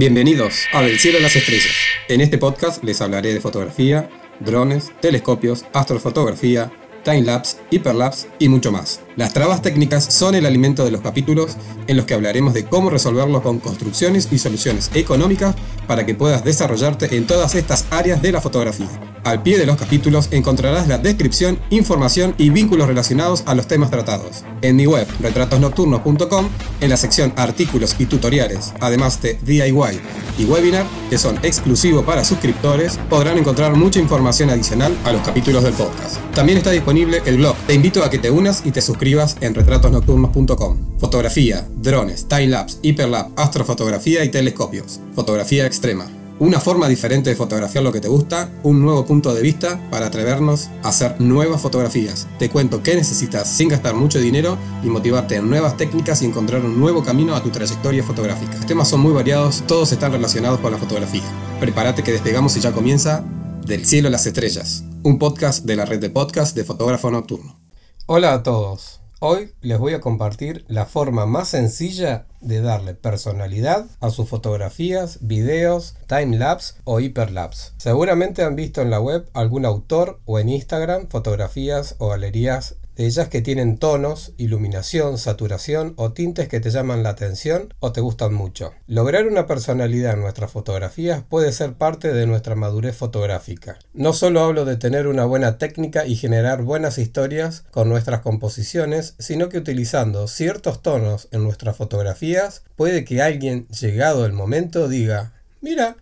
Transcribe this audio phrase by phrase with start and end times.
[0.00, 1.74] Bienvenidos a Del Cielo a las Estrellas.
[2.08, 4.08] En este podcast les hablaré de fotografía,
[4.40, 6.72] drones, telescopios, astrofotografía,
[7.04, 9.02] timelapse, hyperlapse y mucho más.
[9.16, 11.54] Las trabas técnicas son el alimento de los capítulos
[11.86, 15.54] en los que hablaremos de cómo resolverlo con construcciones y soluciones económicas
[15.86, 19.09] para que puedas desarrollarte en todas estas áreas de la fotografía.
[19.24, 23.90] Al pie de los capítulos encontrarás la descripción, información y vínculos relacionados a los temas
[23.90, 24.44] tratados.
[24.62, 26.48] En mi web, retratosnocturnos.com,
[26.80, 30.00] en la sección artículos y tutoriales, además de DIY
[30.38, 35.64] y webinar, que son exclusivos para suscriptores, podrán encontrar mucha información adicional a los capítulos
[35.64, 36.16] del podcast.
[36.34, 37.56] También está disponible el blog.
[37.66, 40.98] Te invito a que te unas y te suscribas en retratosnocturnos.com.
[40.98, 45.00] Fotografía, drones, timelapse, hiperlapse, astrofotografía y telescopios.
[45.14, 49.42] Fotografía extrema una forma diferente de fotografiar lo que te gusta, un nuevo punto de
[49.42, 52.26] vista para atrevernos a hacer nuevas fotografías.
[52.38, 56.64] Te cuento qué necesitas sin gastar mucho dinero y motivarte en nuevas técnicas y encontrar
[56.64, 58.56] un nuevo camino a tu trayectoria fotográfica.
[58.56, 61.22] Los temas son muy variados, todos están relacionados con la fotografía.
[61.60, 63.22] Prepárate que despegamos y ya comienza
[63.66, 67.60] Del cielo a las estrellas, un podcast de la red de podcast de Fotógrafo Nocturno.
[68.06, 69.00] Hola a todos.
[69.22, 75.18] Hoy les voy a compartir la forma más sencilla de darle personalidad a sus fotografías,
[75.20, 77.72] videos, timelapse o hiperlapse.
[77.76, 83.28] Seguramente han visto en la web algún autor o en Instagram fotografías o galerías ellas
[83.28, 88.34] que tienen tonos, iluminación, saturación o tintes que te llaman la atención o te gustan
[88.34, 88.72] mucho.
[88.86, 93.78] Lograr una personalidad en nuestras fotografías puede ser parte de nuestra madurez fotográfica.
[93.94, 99.14] No solo hablo de tener una buena técnica y generar buenas historias con nuestras composiciones,
[99.18, 105.32] sino que utilizando ciertos tonos en nuestras fotografías puede que alguien, llegado el momento, diga,
[105.60, 105.96] mira,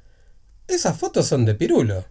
[0.66, 2.04] esas fotos son de pirulo.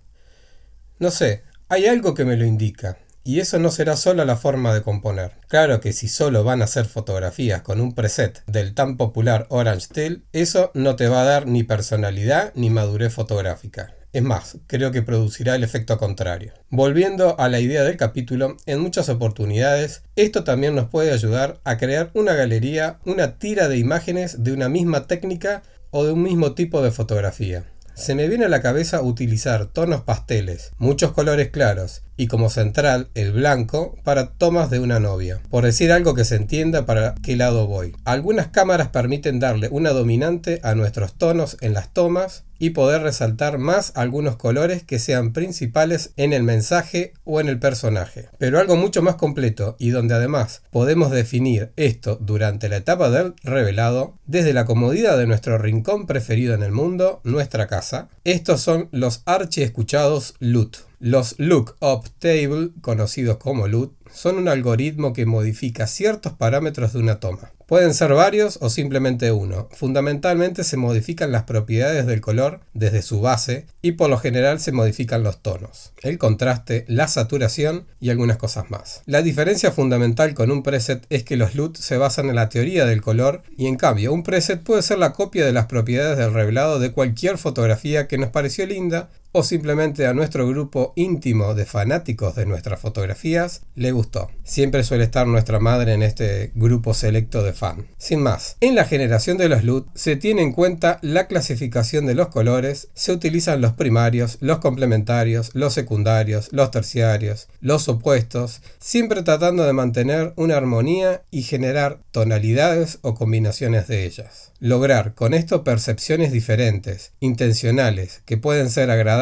[0.99, 2.97] No sé, hay algo que me lo indica.
[3.27, 5.33] Y eso no será solo la forma de componer.
[5.49, 9.87] Claro que si solo van a hacer fotografías con un preset del tan popular Orange
[9.87, 13.93] Steel, eso no te va a dar ni personalidad ni madurez fotográfica.
[14.13, 16.53] Es más, creo que producirá el efecto contrario.
[16.69, 21.75] Volviendo a la idea del capítulo, en muchas oportunidades, esto también nos puede ayudar a
[21.75, 26.53] crear una galería, una tira de imágenes de una misma técnica o de un mismo
[26.53, 27.65] tipo de fotografía.
[27.97, 33.09] Se me viene a la cabeza utilizar tonos pasteles, muchos colores claros y como central
[33.15, 35.41] el blanco para tomas de una novia.
[35.49, 37.95] Por decir algo que se entienda para qué lado voy.
[38.05, 43.57] Algunas cámaras permiten darle una dominante a nuestros tonos en las tomas y poder resaltar
[43.57, 48.29] más algunos colores que sean principales en el mensaje o en el personaje.
[48.37, 53.33] Pero algo mucho más completo y donde además podemos definir esto durante la etapa del
[53.43, 58.09] revelado desde la comodidad de nuestro rincón preferido en el mundo, nuestra casa.
[58.23, 60.77] Estos son los archi escuchados LUT.
[60.99, 67.19] Los Lookup Table, conocidos como LUT, son un algoritmo que modifica ciertos parámetros de una
[67.19, 67.51] toma.
[67.67, 69.67] Pueden ser varios o simplemente uno.
[69.73, 74.71] Fundamentalmente se modifican las propiedades del color desde su base y por lo general se
[74.71, 79.01] modifican los tonos, el contraste, la saturación y algunas cosas más.
[79.05, 82.85] La diferencia fundamental con un preset es que los LUT se basan en la teoría
[82.85, 86.33] del color y en cambio un preset puede ser la copia de las propiedades del
[86.33, 91.65] revelado de cualquier fotografía que nos pareció linda o simplemente a nuestro grupo íntimo de
[91.65, 94.31] fanáticos de nuestras fotografías le gustó.
[94.43, 97.87] Siempre suele estar nuestra madre en este grupo selecto de fan.
[97.97, 102.15] Sin más, en la generación de los LUT se tiene en cuenta la clasificación de
[102.15, 109.23] los colores, se utilizan los primarios, los complementarios, los secundarios, los terciarios, los opuestos, siempre
[109.23, 114.53] tratando de mantener una armonía y generar tonalidades o combinaciones de ellas.
[114.59, 119.16] Lograr con esto percepciones diferentes, intencionales, que pueden ser agradables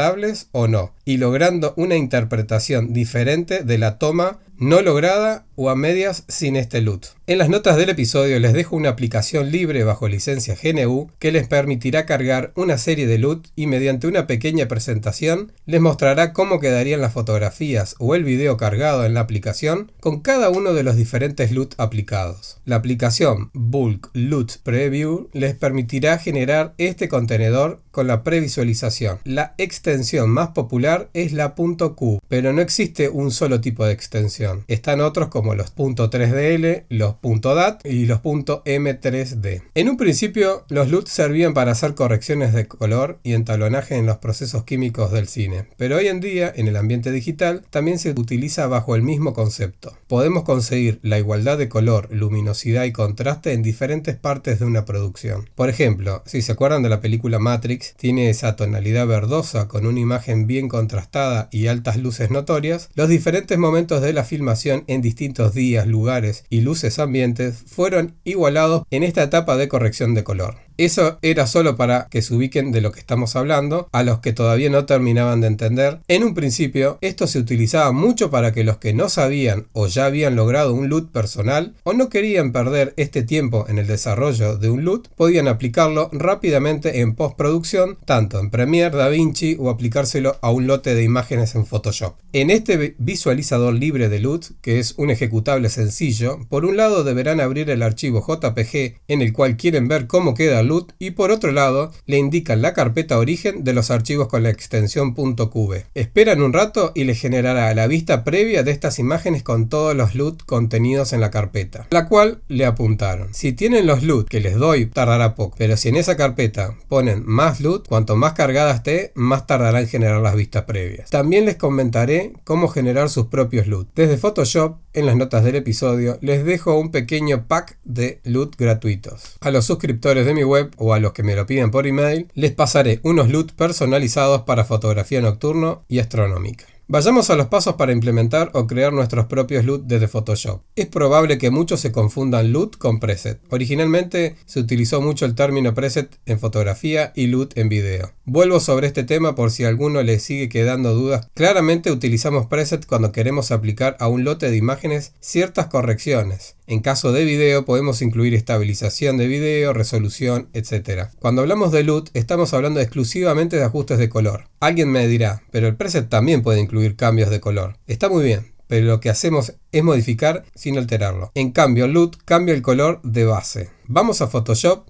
[0.51, 6.23] o no, y logrando una interpretación diferente de la toma no lograda o a medias
[6.27, 7.07] sin este LUT.
[7.27, 11.47] En las notas del episodio les dejo una aplicación libre bajo licencia GNU que les
[11.47, 17.01] permitirá cargar una serie de LUT y mediante una pequeña presentación les mostrará cómo quedarían
[17.01, 21.51] las fotografías o el video cargado en la aplicación con cada uno de los diferentes
[21.51, 22.59] LUT aplicados.
[22.63, 29.19] La aplicación Bulk LUT Preview les permitirá generar este contenedor con la previsualización.
[29.23, 34.65] La extensión más popular es la .q, pero no existe un solo tipo de extensión.
[34.67, 39.61] Están otros como los .3dl, los .dat y los .m3d.
[39.73, 44.17] En un principio, los LUT servían para hacer correcciones de color y entalonaje en los
[44.17, 48.67] procesos químicos del cine, pero hoy en día, en el ambiente digital, también se utiliza
[48.67, 49.97] bajo el mismo concepto.
[50.07, 55.49] Podemos conseguir la igualdad de color, luminosidad y contraste en diferentes partes de una producción.
[55.55, 59.99] Por ejemplo, si se acuerdan de la película Matrix, tiene esa tonalidad verdosa con una
[59.99, 65.53] imagen bien contrastada y altas luces notorias, los diferentes momentos de la filmación en distintos
[65.53, 70.64] días, lugares y luces ambientes fueron igualados en esta etapa de corrección de color.
[70.77, 74.33] Eso era solo para que se ubiquen de lo que estamos hablando, a los que
[74.33, 75.99] todavía no terminaban de entender.
[76.07, 80.05] En un principio, esto se utilizaba mucho para que los que no sabían o ya
[80.05, 84.69] habían logrado un loot personal o no querían perder este tiempo en el desarrollo de
[84.69, 90.67] un loot, podían aplicarlo rápidamente en postproducción, tanto en Premiere, DaVinci o aplicárselo a un
[90.67, 92.15] lote de imágenes en Photoshop.
[92.33, 97.39] En este visualizador libre de loot, que es un ejecutable sencillo, por un lado deberán
[97.39, 100.63] abrir el archivo JPG en el cual quieren ver cómo queda
[100.99, 105.13] y por otro lado le indican la carpeta origen de los archivos con la extensión
[105.13, 105.85] .qv.
[105.93, 110.15] Esperan un rato y le generará la vista previa de estas imágenes con todos los
[110.15, 113.33] LUT contenidos en la carpeta, la cual le apuntaron.
[113.33, 117.23] Si tienen los LUT que les doy tardará poco, pero si en esa carpeta ponen
[117.25, 121.09] más LUT, cuanto más cargada esté, más tardará en generar las vistas previas.
[121.09, 123.89] También les comentaré cómo generar sus propios LUT.
[123.95, 129.37] Desde Photoshop, en las notas del episodio, les dejo un pequeño pack de LUT gratuitos.
[129.41, 132.27] A los suscriptores de mi web o a los que me lo piden por email,
[132.33, 136.65] les pasaré unos LUT personalizados para fotografía nocturno y astronómica.
[136.87, 140.61] Vayamos a los pasos para implementar o crear nuestros propios LUT desde Photoshop.
[140.75, 143.39] Es probable que muchos se confundan LUT con preset.
[143.49, 148.11] Originalmente se utilizó mucho el término preset en fotografía y LUT en video.
[148.25, 151.27] Vuelvo sobre este tema por si a alguno le sigue quedando dudas.
[151.33, 156.55] Claramente utilizamos preset cuando queremos aplicar a un lote de imágenes ciertas correcciones.
[156.67, 161.09] En caso de video podemos incluir estabilización de video, resolución, etc.
[161.19, 164.49] Cuando hablamos de LUT estamos hablando exclusivamente de ajustes de color.
[164.59, 167.77] Alguien me dirá, pero el preset también puede incluir cambios de color.
[167.87, 171.31] Está muy bien, pero lo que hacemos es modificar sin alterarlo.
[171.33, 173.69] En cambio, LUT cambia el color de base.
[173.87, 174.89] Vamos a Photoshop,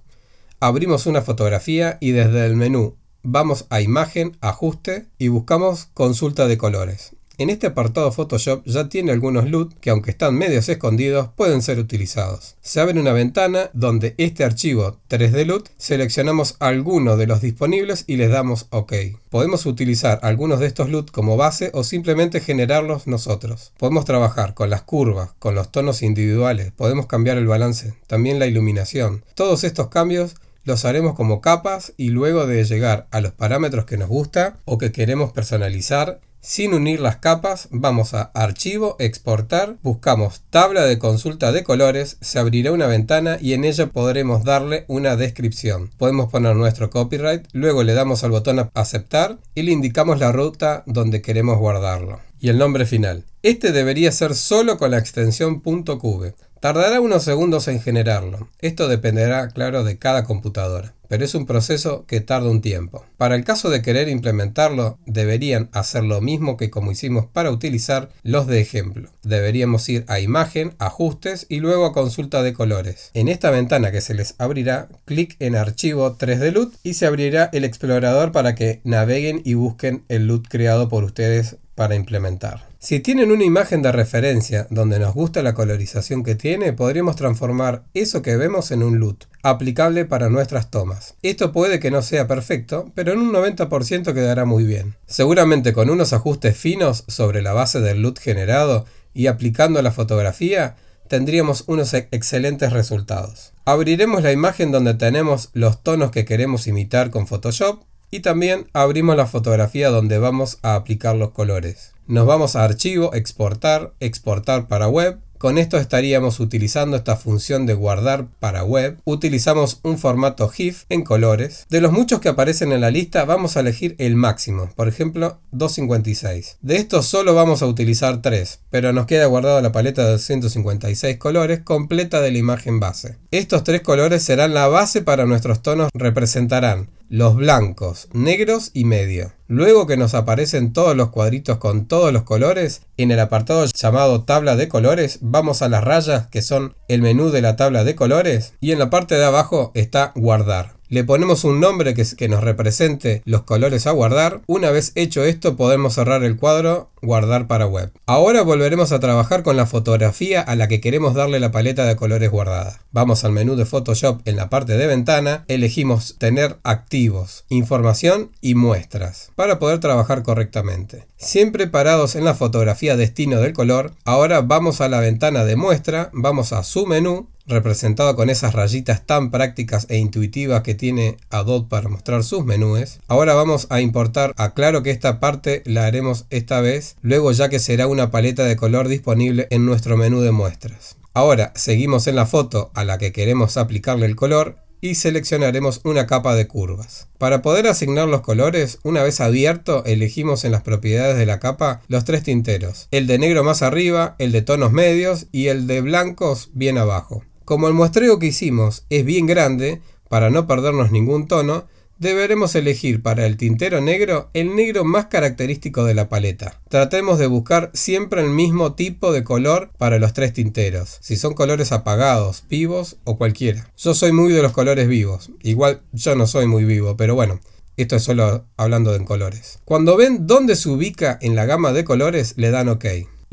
[0.60, 6.58] abrimos una fotografía y desde el menú vamos a imagen, ajuste y buscamos consulta de
[6.58, 7.15] colores.
[7.38, 11.80] En este apartado Photoshop ya tiene algunos LUT que aunque están medios escondidos pueden ser
[11.80, 12.56] utilizados.
[12.62, 18.16] Se abre una ventana donde este archivo 3D LUT seleccionamos alguno de los disponibles y
[18.16, 18.94] les damos OK.
[19.30, 23.74] Podemos utilizar algunos de estos LUT como base o simplemente generarlos nosotros.
[23.78, 28.48] Podemos trabajar con las curvas, con los tonos individuales, podemos cambiar el balance, también la
[28.48, 29.26] iluminación.
[29.34, 30.36] Todos estos cambios
[30.66, 34.78] los haremos como capas y luego de llegar a los parámetros que nos gusta o
[34.78, 41.52] que queremos personalizar, sin unir las capas, vamos a Archivo, Exportar, buscamos Tabla de consulta
[41.52, 45.90] de colores, se abrirá una ventana y en ella podremos darle una descripción.
[45.98, 50.84] Podemos poner nuestro copyright, luego le damos al botón Aceptar y le indicamos la ruta
[50.86, 52.20] donde queremos guardarlo.
[52.40, 53.24] Y el nombre final.
[53.42, 56.36] Este debería ser solo con la extensión .qv.
[56.60, 58.50] Tardará unos segundos en generarlo.
[58.60, 63.06] Esto dependerá, claro, de cada computadora, pero es un proceso que tarda un tiempo.
[63.18, 68.10] Para el caso de querer implementarlo, deberían hacer lo mismo que como hicimos para utilizar
[68.24, 69.10] los de ejemplo.
[69.24, 73.12] Deberíamos ir a imagen, ajustes y luego a consulta de colores.
[73.14, 77.50] En esta ventana que se les abrirá, clic en archivo 3D LUT y se abrirá
[77.54, 82.68] el explorador para que naveguen y busquen el LUT creado por ustedes para implementar.
[82.80, 87.84] Si tienen una imagen de referencia donde nos gusta la colorización que tiene, podríamos transformar
[87.96, 91.16] eso que vemos en un LUT, aplicable para nuestras tomas.
[91.22, 94.96] Esto puede que no sea perfecto, pero en un 90% quedará muy bien.
[95.06, 100.78] Seguramente con unos ajustes finos sobre la base del LUT generado y aplicando la fotografía,
[101.08, 103.54] tendríamos unos excelentes resultados.
[103.66, 109.16] Abriremos la imagen donde tenemos los tonos que queremos imitar con Photoshop y también abrimos
[109.16, 111.94] la fotografía donde vamos a aplicar los colores.
[112.08, 117.76] Nos vamos a archivo, exportar, exportar para web Con esto estaríamos utilizando esta función de
[117.76, 118.98] guardar para web.
[119.06, 121.68] Utilizamos un formato GIF en colores.
[121.70, 125.38] De los muchos que aparecen en la lista vamos a elegir el máximo, por ejemplo
[125.52, 126.58] 256.
[126.64, 131.18] De estos solo vamos a utilizar 3, pero nos queda guardada la paleta de 256
[131.18, 133.18] colores completa de la imagen base.
[133.30, 139.34] Estos tres colores serán la base para nuestros tonos, representarán los blancos, negros y medio.
[139.48, 144.24] Luego que nos aparecen todos los cuadritos con todos los colores, en el apartado llamado
[144.24, 147.96] tabla de colores vamos a las rayas que son el menú de la tabla de
[147.96, 150.76] colores y en la parte de abajo está guardar.
[150.96, 154.40] Le ponemos un nombre que, nos represente los colores a guardar.
[154.48, 157.92] Una vez hecho esto podemos cerrar el cuadro guardar para web.
[158.06, 161.98] Ahora volveremos a trabajar con la fotografía a la que queremos darle la paleta de
[161.98, 162.80] colores guardada.
[162.94, 168.56] Vamos al menú de Photoshop en la parte de ventana, elegimos tener activos, información y
[168.56, 171.06] muestras para poder trabajar correctamente.
[171.18, 176.10] Siempre parados en la fotografía destino del color, ahora vamos a la ventana de muestra,
[176.14, 181.68] vamos a su menú representado con esas rayitas tan prácticas e intuitivas que tiene Adobe
[181.70, 183.00] para mostrar sus menús.
[183.08, 187.60] Ahora vamos a importar, aclaro que esta parte la haremos esta vez, luego ya que
[187.60, 190.98] será una paleta de color disponible en nuestro menú de muestras.
[191.14, 196.06] Ahora seguimos en la foto a la que queremos aplicarle el color y seleccionaremos una
[196.06, 197.08] capa de curvas.
[197.18, 201.82] Para poder asignar los colores, una vez abierto, elegimos en las propiedades de la capa
[201.88, 205.82] los tres tinteros, el de negro más arriba, el de tonos medios y el de
[205.82, 207.24] blancos bien abajo.
[207.46, 211.68] Como el muestreo que hicimos es bien grande, para no perdernos ningún tono,
[212.00, 216.60] deberemos elegir para el tintero negro el negro más característico de la paleta.
[216.70, 221.36] Tratemos de buscar siempre el mismo tipo de color para los tres tinteros, si son
[221.36, 223.70] colores apagados, vivos o cualquiera.
[223.78, 227.40] Yo soy muy de los colores vivos, igual yo no soy muy vivo, pero bueno.
[227.78, 229.60] Esto es solo hablando de colores.
[229.66, 232.86] Cuando ven dónde se ubica en la gama de colores, le dan OK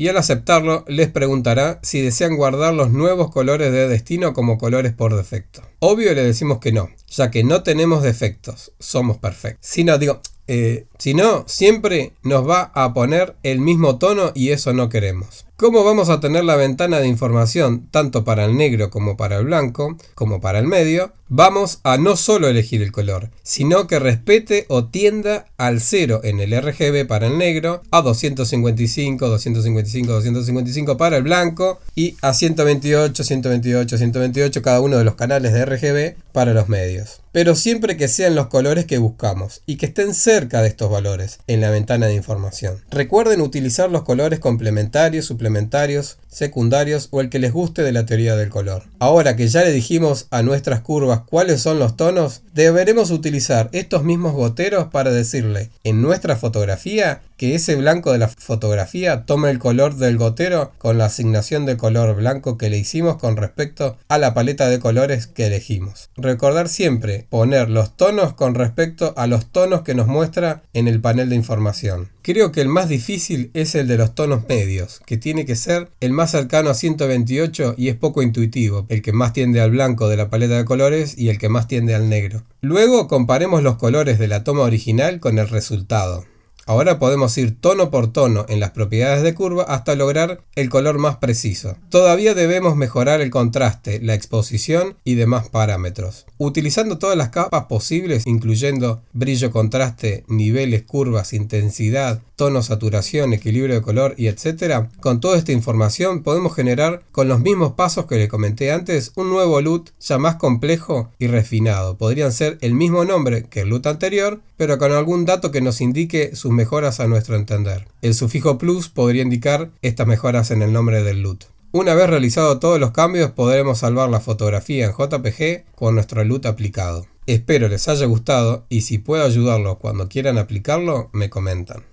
[0.03, 4.91] y al aceptarlo les preguntará si desean guardar los nuevos colores de destino como colores
[4.91, 5.61] por defecto.
[5.79, 9.65] Obvio le decimos que no, ya que no tenemos defectos, somos perfectos.
[9.65, 14.49] Si no, digo, eh, si no, siempre nos va a poner el mismo tono y
[14.49, 15.45] eso no queremos.
[15.55, 19.45] ¿Cómo vamos a tener la ventana de información tanto para el negro como para el
[19.45, 21.13] blanco, como para el medio?
[21.29, 26.41] Vamos a no solo elegir el color, sino que respete o tienda al 0 en
[26.41, 33.23] el RGB para el negro, a 255, 255, 255 para el blanco y a 128,
[33.23, 37.22] 128, 128 cada uno de los canales de RGB para los medios.
[37.33, 41.39] Pero siempre que sean los colores que buscamos y que estén cerca de estos valores
[41.47, 42.79] en la ventana de información.
[42.91, 48.35] Recuerden utilizar los colores complementarios, suplementarios, secundarios o el que les guste de la teoría
[48.35, 48.83] del color.
[48.99, 54.03] Ahora que ya le dijimos a nuestras curvas cuáles son los tonos, deberemos utilizar estos
[54.03, 59.59] mismos goteros para decirle en nuestra fotografía que ese blanco de la fotografía tome el
[59.59, 64.17] color del gotero con la asignación de color blanco que le hicimos con respecto a
[64.17, 66.09] la paleta de colores que elegimos.
[66.15, 71.01] Recordar siempre poner los tonos con respecto a los tonos que nos muestra en el
[71.01, 72.09] panel de información.
[72.21, 75.89] Creo que el más difícil es el de los tonos medios, que tiene que ser
[75.99, 80.07] el más cercano a 128 y es poco intuitivo, el que más tiende al blanco
[80.07, 82.43] de la paleta de colores y el que más tiende al negro.
[82.61, 86.25] Luego comparemos los colores de la toma original con el resultado.
[86.65, 90.97] Ahora podemos ir tono por tono en las propiedades de curva hasta lograr el color
[90.97, 91.75] más preciso.
[91.89, 96.25] Todavía debemos mejorar el contraste, la exposición y demás parámetros.
[96.37, 103.81] Utilizando todas las capas posibles, incluyendo brillo, contraste, niveles, curvas, intensidad, tono, saturación, equilibrio de
[103.81, 108.27] color y etcétera, con toda esta información podemos generar con los mismos pasos que le
[108.27, 111.95] comenté antes un nuevo LUT ya más complejo y refinado.
[111.95, 115.79] Podrían ser el mismo nombre que el LUT anterior, pero con algún dato que nos
[115.79, 117.87] indique sus mejoras a nuestro entender.
[118.01, 121.45] El sufijo plus podría indicar estas mejoras en el nombre del LUT.
[121.71, 126.45] Una vez realizado todos los cambios podremos salvar la fotografía en JPG con nuestro LUT
[126.45, 127.07] aplicado.
[127.25, 131.92] Espero les haya gustado y si puedo ayudarlos cuando quieran aplicarlo, me comentan.